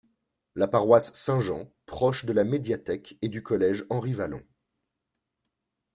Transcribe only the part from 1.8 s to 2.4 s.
proche de